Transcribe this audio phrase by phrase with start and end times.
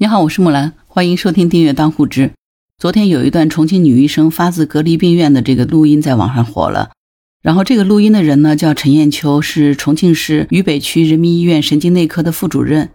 [0.00, 2.32] 你好，我是木兰，欢迎收听订阅当护知。
[2.78, 6.92] 昨天有一段重庆女医生发自隔离病院的这个录音在网上火了，
[7.42, 12.92] 然后这个录音的人呢叫陈艳秋，是重庆市渝北区人民医院神经内科的副主任。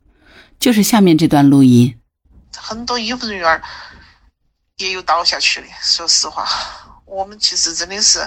[0.58, 1.94] 就是下面这段录音，
[2.56, 3.62] 很多医护人员
[4.78, 5.68] 也有倒下去的。
[5.82, 6.48] 说实话，
[7.04, 8.20] 我们其实真的是，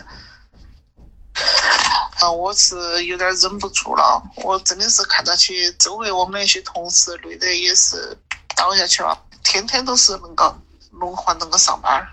[2.21, 4.23] 啊，我是有点忍不住了。
[4.45, 8.15] 我真的是看到起周围我们那些同事累得也是。
[8.57, 10.59] 倒下去了，天天都是那个
[10.91, 12.09] 轮换那个上班儿，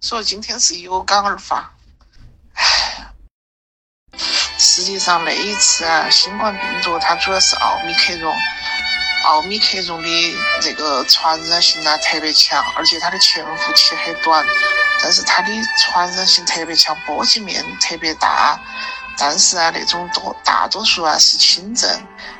[0.00, 1.70] 所以今天是有感而发。
[2.54, 3.12] 唉，
[4.58, 8.34] 实际上那一次啊，新冠病毒它主要是奥密克戎，
[9.26, 14.44] 奥密克戎的这个传染性呢特别强，而且它的潜伏期很短，
[15.02, 15.48] 但是它的
[15.80, 18.58] 传染性特别强，波及面特别大。
[19.16, 21.88] 但是啊，那种多大多数啊是轻症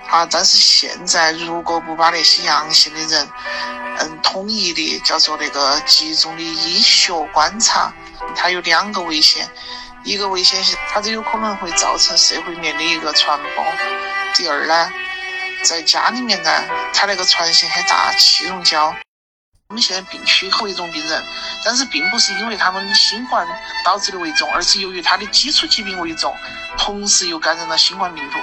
[0.09, 0.27] 啊。
[0.27, 3.29] 但是现在如果不把那些阳性的人，
[3.99, 7.93] 嗯，统一的叫做那个集中的医学观察，
[8.35, 9.49] 它有两个危险。
[10.03, 13.65] 一个危险是它都有可能会造成社会面的一个传播。
[14.35, 14.93] 第二呢，
[15.63, 16.51] 在家里面呢，
[16.93, 18.95] 它那个传性很大，气溶胶。
[19.69, 21.25] 我们现在病区很危重病人，
[21.65, 23.49] 但是并不是因为他们新冠
[23.83, 26.37] 导致的危重，而是由于他的基础疾病危重，
[26.77, 28.39] 同时又感染了新冠病毒。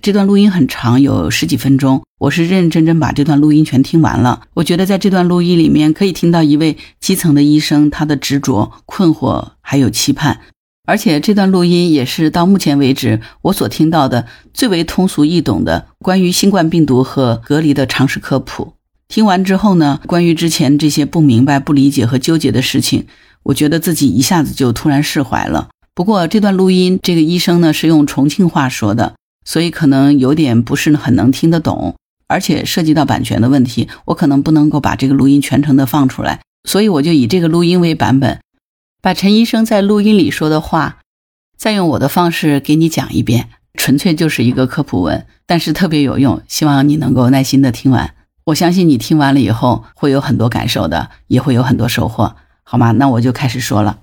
[0.00, 4.42] 这段录音很长，有十几分钟，我是认认真真把这段录音全听完了。
[4.54, 10.40] 我觉得在这段录音里面，可以听到一位基层的医生他的执着、困惑还有期盼，
[10.86, 18.74] 而且这段录音也是到目前为止我所听到的最为通俗易懂的关于新冠病毒和隔离的常识科普。
[19.08, 23.06] 听完之后呢，关于之前这些不明白、不理解和纠结的事情，
[23.42, 25.68] 我觉得自己一下子就突然释怀了。
[25.94, 29.14] 不过这段录音，这个医生呢是用重庆话说的，
[29.48, 31.96] 所以可能有点不是很能听得懂，
[32.26, 38.40] 而且涉及到版权的问题，我可能不能够把这个录音全程的放出来，所以我就以这个录音为版本，
[39.00, 40.98] 把陈医生在录音里说的话，
[41.56, 48.14] 再用我的方式给你讲一遍，纯粹就是一个科普文，但是特别有用，希望你能够耐心的听完。
[48.44, 52.92] 我相信你听完了以后会有很多感受的，也会有很多收获，好吗？
[52.92, 54.00] 那我就开始说了。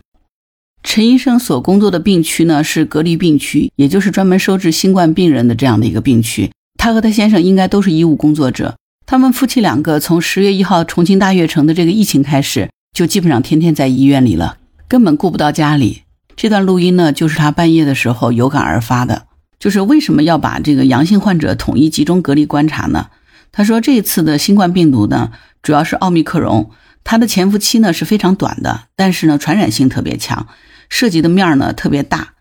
[0.85, 6.51] 陈医生所工作的病区呢是隔离病区，也就是专门收治新冠病人的这样的一个病区。
[6.77, 14.57] 他和他先生应该都是医务工作者，他们夫妻两个从十月一号重庆大悦城的这个疫情开始，就基本上天天在医院里了，
[14.87, 16.03] 根本顾不到家里。
[16.35, 19.23] 这段录音呢，就是他半夜的时候有感而发的，
[19.59, 23.07] 就是为什么要把这个阳性患者统一集中隔离观察呢？
[23.51, 25.31] 他说：“这次的新冠病毒呢，
[25.63, 26.69] 主要是奥密克戎，
[27.03, 30.47] 它的潜伏期呢是非常短的，但是呢传染性特别强，
[30.89, 32.33] 涉及的面呢特别大。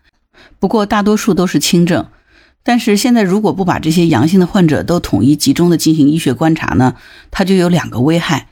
[0.59, 2.07] 不过大多数都是轻症。
[2.63, 6.95] 但是现在如果不把这些阳性的患者都统一集中的进行医学观察呢，
[7.29, 8.47] 它就有两个危害。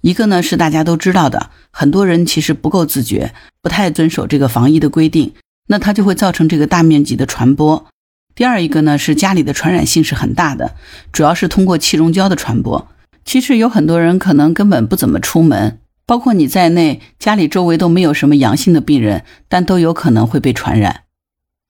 [0.00, 5.34] 一个呢是大家都知道的，很多人其实不够自觉，不太遵守这个防疫的规定，
[5.68, 7.86] 那它就会造成这个大面积的传播。”
[8.34, 10.74] 第二一个呢是家里的传染性是很大的，
[11.12, 12.88] 主要是通过气溶胶的传播。
[13.26, 15.78] 其实有很多人可能根本不怎么出门，
[16.10, 21.02] 包括你在内，家里周围都没有什么阳性的病人，但都有可能会被传染。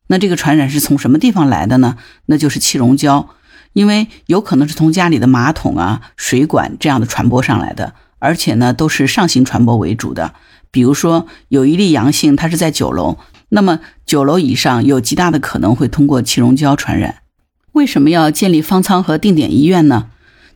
[0.06, 1.98] 那这个传染是从什么地方来的呢？
[2.24, 3.28] 那就是气溶胶，
[3.74, 10.32] 因为有可能是从家里的马桶啊、水管这样的传播上来的，而且呢都是上行传播为主的。
[10.70, 13.18] 比如说有一例阳性，他是在九楼。
[13.50, 17.16] 那么九楼以上有极大的可能会通过气溶胶传染。
[17.72, 20.06] 为什么要建立方舱和定点医院呢？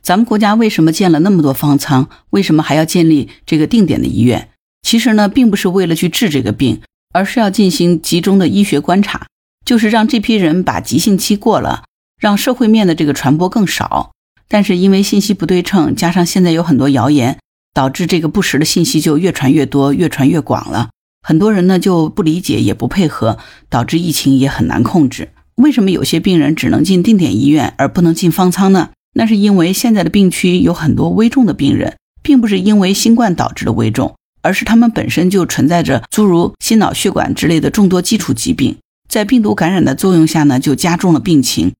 [0.05, 2.07] 咱们国家为什么建了那么多方舱？
[2.29, 4.49] 为什么还要建立这个定点的医院？
[4.83, 6.79] 其实呢，并不是为了去治这个病，
[7.11, 9.25] 而是要进行集中的医学观察，
[9.65, 11.85] 就是让这批人把急性期过了，
[12.21, 14.11] 让社会面的这个传播更少。
[14.47, 17.39] 但是因为信息不对称，加上现在有很多谣言，
[17.73, 20.89] 导致这个不实的信息就越传越多，越传越广了。
[21.23, 23.39] 很多人呢就不理解，也不配合，
[23.69, 25.29] 导致疫情也很难控制。
[25.55, 28.91] 为什么有些病人只能进定点医院，而不能进方舱呢？
[29.17, 38.75] 那是因为现在的病区有很多危重的病人，并不是因为新冠导致的危重，而是他们本身就存在着诸如心脑血管之类的众多基础疾病，
[39.07, 41.71] 在病毒感染的作用下呢，就加重了病情。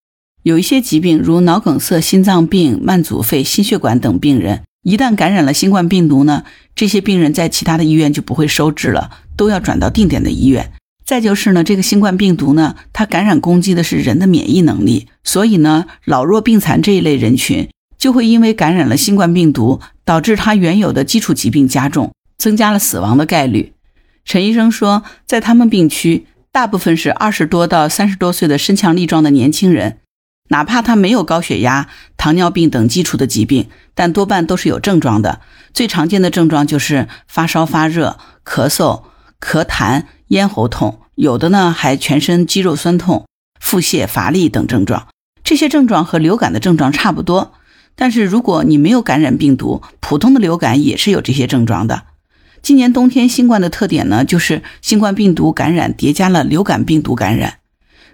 [0.43, 4.61] 有一些疾病，如脑梗塞、心脏病、慢阻肺、心血管等病人。
[4.83, 6.43] 一旦感染了新冠病毒呢，
[6.73, 10.71] 这些病人在其他的医院就不会收治了，都要转到定点的医院。
[11.05, 23.73] 再就是呢，这个新冠病毒呢，它感染攻击的是人的免疫能力，所以呢，老弱病残这一类人群就会因为感染了新冠病毒，导致他原有的基础疾病加重，增加了死亡的概率。
[24.23, 29.99] 陈医生说，在他们病区，大部分是二十多到三十多岁的身强力壮的年轻人，
[30.49, 31.87] 哪怕他没有高血压、
[32.17, 35.41] 糖尿病等基础的疾病，但多半都是有症状的。
[35.71, 39.03] 最常见的症状就是发烧、发热、咳嗽、
[39.39, 43.25] 咳痰、咽喉痛，有的呢还全身肌肉酸痛、
[43.59, 45.07] 腹泻、乏力等症状。
[45.43, 47.53] 这些症状和流感的症状差不多。
[47.95, 52.03] 但是如果你没有感染病毒，普通的流感也是有这些症状的。
[52.61, 57.59] 今年冬天新冠的特点呢，就是新冠病毒感染叠加了流感病毒感染。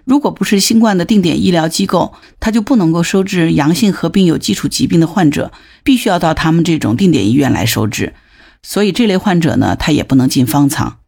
[0.04, 5.50] 如果不是新冠的定点医疗机构，它就不能够收治阳性合并有基础疾病的患者，
[5.82, 8.14] 必须要到他们这种定点医院来收治。
[8.62, 10.98] 所以这类患者呢，他也不能进方舱。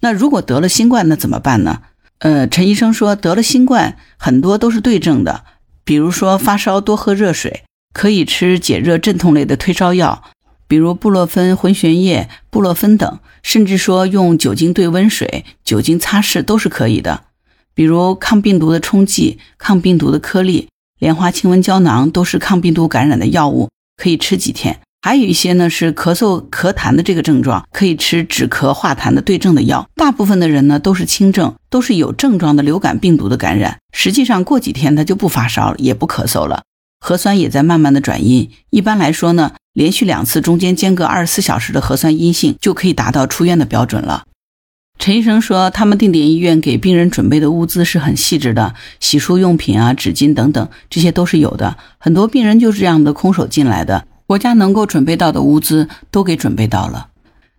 [0.00, 1.82] 那如果得了新冠，那怎么办呢？
[2.18, 5.44] 呃，陈医生说，得了新冠很多都是对症的，
[5.84, 10.22] 比如说发烧多喝热水，可以吃解热镇痛类的退烧药。
[10.68, 17.24] 比如布洛芬混悬液、布洛芬等，甚至说用酒精兑温水、酒精擦拭都是可以的。
[17.74, 24.80] 比如抗病毒的冲剂、抗病毒的颗粒、莲花清瘟胶囊都是抗病毒感染的药物，可以吃几天。
[25.06, 29.88] 还有一些呢是咳嗽、咳痰的这个症状，可以吃止咳化痰的对症的药。
[29.94, 33.78] 大部分的人呢都是轻症，都是有症状的流感病毒的感染。
[33.92, 36.64] 实际上过几天他就不发烧了，也不咳嗽了，
[36.98, 38.50] 核酸也在慢慢的转阴。
[38.70, 39.52] 一般来说呢。
[39.74, 44.24] 连续两次中间间隔二十四小时的核酸阴性，就可以达到出院的标准了。
[44.98, 51.76] 陈医生说，他们定点医院给病人准备的物资是很细致的，洗漱用品啊、纸巾等等，这些都是有的。
[51.98, 57.08] 很多病人就是这样的空手进来的，国家能够准备到的物资都给准备到了。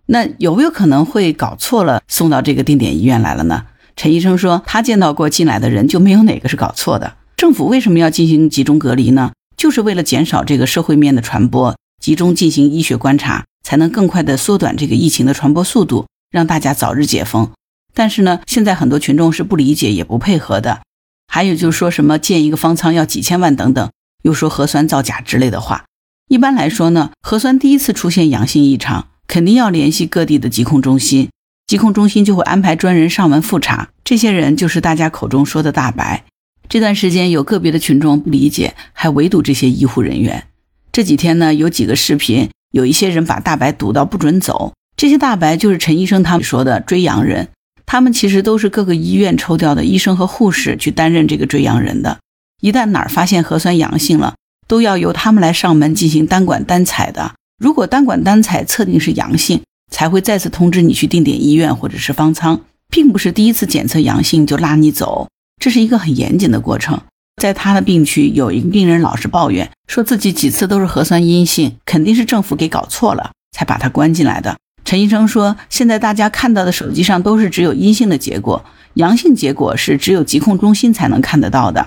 [0.06, 3.66] 那有没有可能会搞错了，送到这个定点医院来了呢？
[3.96, 7.16] 陈医生说，他见到过进来的人，就没有哪个是搞错的。
[7.36, 9.32] 政府为什么要进行集中隔离呢？
[9.56, 11.76] 就是为了减少这个社会面的传播。
[12.00, 17.50] 集中进行医学观察，才能更快的缩短这个疫情的传播速度，让大家早日解封。
[17.92, 20.82] 但是呢，现在很多群众是不理解也不配合的。
[21.26, 23.90] 还有就是说什么建一个方舱要几千万等等，
[24.22, 25.84] 又说核酸造假之类的话。
[26.28, 31.30] 一般来说呢，核酸第一次出现阳性异常，肯定要联系各地的疾控中心，
[31.66, 33.88] 疾控中心就会安排专人上门复查。
[34.04, 36.24] 这些人就是大家口中说的大白。
[36.68, 40.44] 这段时间有个别的群众不理解，还围堵这些医护人员。
[40.92, 44.74] 这几天呢，有几个视频，有一些人把大白堵到不准走。
[44.98, 47.48] 这些大白就是陈医生他们说的追阳人，
[47.86, 52.18] 他们其实都是各个医院抽调的医生和护士去担任这个追阳人的。
[52.60, 54.34] 一旦哪儿发现核酸阳性了，
[54.68, 57.32] 都要由他们来上门进行单管单采的。
[57.58, 65.28] 如果单管单采测定是阳性，才会再次通知你去定点医院或者是方舱，并不是第一次检测阳性就拉你走，
[65.60, 67.00] 这是一个很严谨的过程。
[67.40, 74.56] 在他的病区，有一个病人老是抱怨，说自己几次都是核酸阴性，肯定是政府给搞错了，才把他关进来的。
[74.84, 78.64] 陈医生说，现在大家看到的手机上都是只有阴性的结果，
[78.94, 81.86] 阳性结果是只有疾控中心才能看得到的。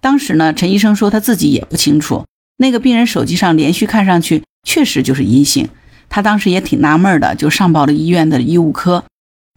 [0.00, 2.24] 当时呢，陈医生说他自己也不清楚，
[2.56, 5.68] 那个病人手机上连续看上去确实就是阴性，
[6.08, 9.04] 他当时也挺纳闷的，就上报了医院的医务科，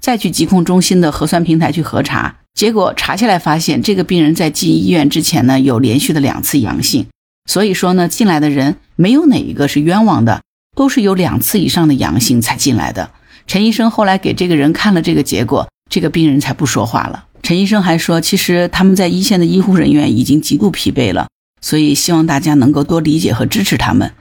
[0.01, 2.36] 再去疾控中心的核酸平台去核查。
[2.54, 7.07] 结果查下来发现，这个病人在进医院之前呢，有连续的两次阳性。
[7.50, 10.42] 所以说呢，进来的人没有哪一个是冤枉的，
[10.75, 13.10] 都是有两次以上的阳性才进来的。
[13.48, 17.25] 陈医生后来给这个人看了这个结果，这个病人才不说话了。
[17.44, 21.28] 陈医生还说，其实他们在一线的医护人员已经极度疲惫了，
[21.60, 24.13] 所以希望大家能够多理解和支持他们。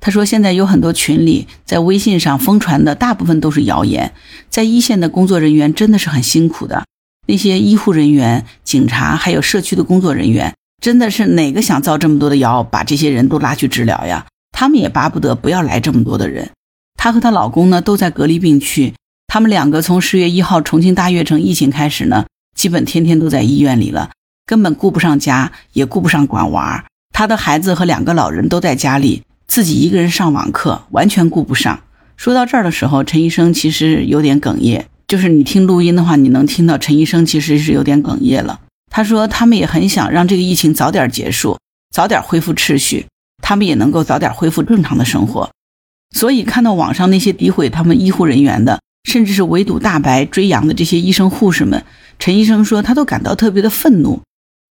[0.00, 4.14] 他说，现在有很多群里在微信上疯传的大部分都是谣言，
[4.48, 6.86] 在一线的工作人员真的是很辛苦的。
[7.26, 14.24] 那些医护人员、警察，还有社区的工作人员，真的是哪个想造这么多的谣，把这些人都拉去治疗呀？
[14.56, 16.48] 他们也巴不得不要来这么多的人。
[16.98, 18.94] 她和她老公呢，都在隔离病区。
[19.26, 22.24] 他们两个从十月一号重庆大悦城疫情开始呢，
[22.60, 24.10] 基本天天都在医院里了，
[24.44, 26.84] 根本顾不上家，也顾不上管娃。
[27.08, 31.80] 他的孩子和两个老人都在家里，自己一个人上网课，完全顾不上。
[32.18, 34.86] 说到这儿的时候，陈医生其实有点哽咽。
[35.08, 38.60] 就是你听录音的话，你能听到陈医生其实是有点哽咽了。
[38.90, 41.56] 他说他们也很想让这个疫情早点结束，
[41.90, 43.06] 早点恢复秩序，
[43.42, 45.50] 他们也能够早点恢复正常的生活。
[46.14, 51.84] 所以看到网上那些诋毁他们医护人员的，甚至是围堵大白追羊的这些医生护士们，
[52.18, 54.20] 陈医生说他都感到特别的愤怒。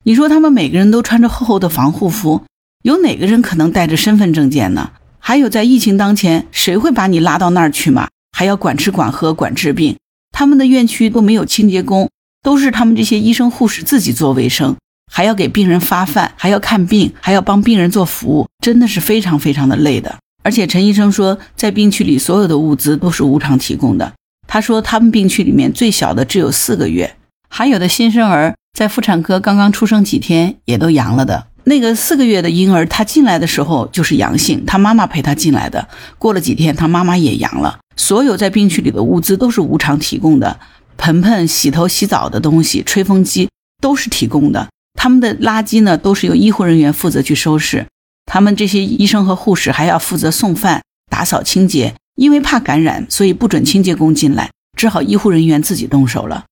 [0.06, 2.44] 你说他们每个人都穿着厚厚的防护服，
[2.84, 4.92] 有哪个人可能带着身份证件呢？
[5.20, 8.08] 还有在疫情当前，谁会把你拉到那儿去嘛？
[8.32, 9.98] 还要管吃管喝管治病？
[10.32, 12.10] 他们的院区都没有清洁工，
[12.42, 14.78] 都是他们这些医生护士自己做卫生，
[15.12, 20.18] 还要给病人发饭，还要看病，还要帮病人做服务，真的是非常非常的累的。
[20.42, 24.14] 而且陈医生说，在病区里所有的物资都是无偿提供的。
[24.52, 27.16] 他说，他们病区里面最小的只有四个月，
[27.50, 31.46] 还有的新生儿在妇产科刚刚出生几天也都阳了的。
[31.66, 35.88] 那个四个月的婴儿，他进来的时候就是阳性，他妈妈陪他进来的。
[36.18, 37.78] 过了几天，他妈妈也阳了。
[37.96, 40.60] 所有在病区里的物资都是无偿提供的，
[40.98, 43.48] 盆盆洗头洗澡的东西、吹风机
[43.80, 44.68] 都是提供的。
[45.00, 47.86] 他们的垃圾呢，都是由医护人员负责去收拾。
[48.26, 56.44] 他们这些医生和护士还要负责送饭、打扫清洁，因为怕感染，所以不准清洁工进来，只好医护人员自己动手了。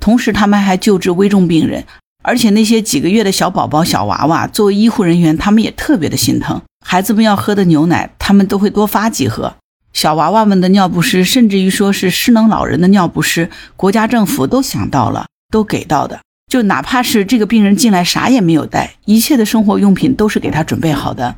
[0.00, 1.84] 同时，他们还救治危重病人。
[2.24, 6.60] 而且那些几个月的小宝宝、小娃娃，作为医护人员，他们也特别的心疼。
[6.84, 9.54] 孩子们要喝的牛奶，他们都会多发几盒。
[9.92, 16.20] 小娃娃们的尿不湿，甚至于说是失能老人的尿不湿，国家政府都想到了，都给到的。
[16.50, 21.36] 就哪怕是这个病人进来啥也没有带，一切的生活用品都是给他准备好的。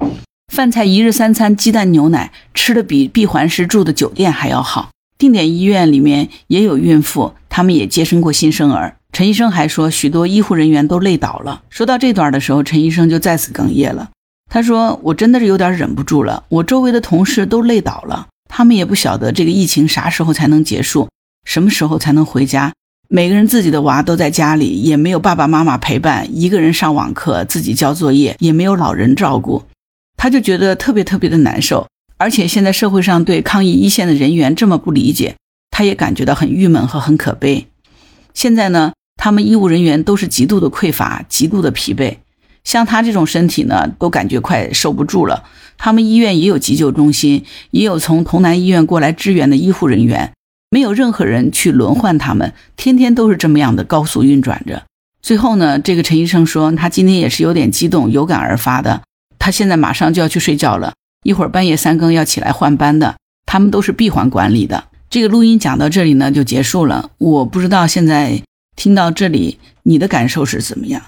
[0.54, 4.90] 饭菜一日三餐，鸡蛋牛奶，吃的比闭环式住的酒店还要好。
[5.18, 8.96] 定点医院里面也有孕妇，他们也接生过新生儿。
[9.12, 11.62] 陈医生还说，许多医护人员都累倒了。
[11.70, 14.10] 说到这段的时候，陈医生就再次哽咽了。
[14.48, 21.08] 他说：“我真的是有点忍不住了，我周围的同事都累倒了，他们也不晓得这个疫情啥时候才能结束，
[21.44, 22.72] 什么时候才能回家。
[23.08, 29.64] 每个人自己的娃都在家里，也没有爸爸妈妈陪伴，一个人上网课，自己交作业，也没有老人照顾，
[30.24, 31.86] 他就觉得特别特别的难受。
[32.16, 35.36] 而且现在社会上对抗疫一线的人员这么不理解，
[35.70, 37.66] 他也感觉到很郁闷和很可悲。
[38.32, 42.16] 现在呢？”他们医务人员都是极度的匮乏，极度的疲惫。
[42.64, 45.44] 像他这种身体呢，都感觉快受不住了。
[45.76, 50.32] 他们医院也有急救中心，也有从潼南医院过来支援的医护人员，
[50.70, 54.84] 没有任何人去轮换他们，天天都是这么样的高速运转着。
[55.20, 59.02] 最后呢，这个陈医生说，他今天也是有点激动，有感而发的。
[59.44, 63.14] 他现在马上就要去睡觉了，一会儿半夜三更要起来换班的。
[63.44, 64.84] 他们都是闭环管理的。
[65.10, 67.10] 这个录音讲到这里呢，就结束了。
[67.18, 68.42] 我不知道现在。
[68.74, 71.02] 听到这里，你的感受是怎么样？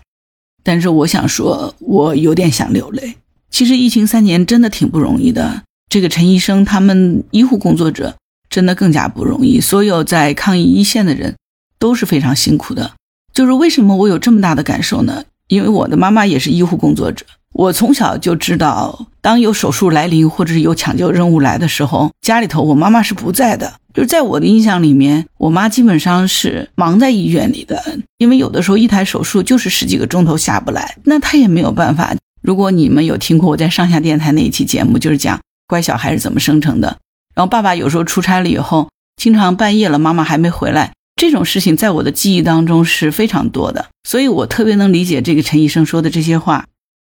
[0.63, 3.17] 但是我想说，我有点想流泪。
[3.51, 5.63] 其实疫情三年真的挺不容易的。
[5.89, 8.15] 这个陈医生，他们医护工作者
[8.51, 9.59] 真的更加不容易。
[9.61, 11.35] 所有在抗疫一线的人
[11.79, 12.93] 都是非常辛苦的。
[13.33, 15.25] 就是为什么我有这么大的感受呢？
[15.49, 17.25] 因为我的妈妈也是医护工作者。
[17.59, 23.73] 我从小就知道，当有手术来临或者是有抢救任务来的时候，家里头我妈妈是不在的。
[23.95, 27.83] 就是在我的印象里面，我妈基本上是忙在医院里的，
[28.19, 32.15] 因为有的时候一台手术就是十几个钟头下不来，那她也没有办法。
[32.43, 36.99] 如果你们有听过我在上下电台那一期节目，就是讲乖小孩是怎么生成的。
[37.35, 43.87] 然后爸爸有时候出差了以后，经常半夜了，妈妈还没回来，这种事情在我的记忆当中是非常多的。
[44.07, 46.67] 所以我特别能理解这个陈医生说的这些话，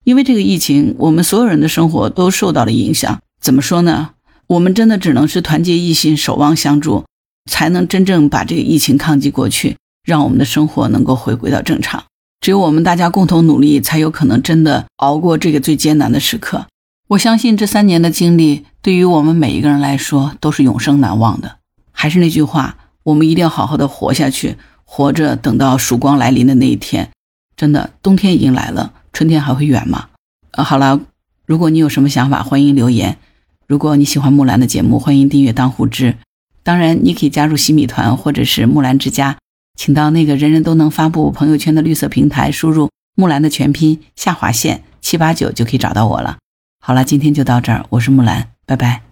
[0.05, 3.21] 因为这个疫情，我们所有人的生活都受到了影响。
[3.41, 4.11] 怎么说呢？
[4.49, 7.05] 我们真的只能是团结一心，守望相助，
[7.51, 12.05] 才能真正把这个疫情抗击过去，让我们的生活能够回归到正常。
[12.41, 16.67] 只有我们大家共同努力，才有可能真的熬过这个最艰难的时刻。
[17.09, 21.59] 我相信这三年的经历，对于我们每一个人来说都是永生难忘的。
[21.93, 27.11] 还是那句话，我们一定要好好的活下去，活着等到曙光来临的那一天。
[27.57, 30.09] 真的，冬天已经来了，春天还会远吗？
[30.53, 31.01] 呃，好了，
[31.47, 33.19] 如果你有什么想法，欢迎留言。
[33.67, 36.17] 如果你喜欢木兰的节目，欢迎订阅当户知。
[36.63, 39.37] 当然，你可以加入洗米团或者是木兰之家，
[39.79, 46.39] 请到那个人人都能发布朋友圈的绿色平台，输入木兰的全拼下划线七八九就可以找到我了。
[46.81, 49.12] 好了，今天就到这儿，我是木兰，拜拜。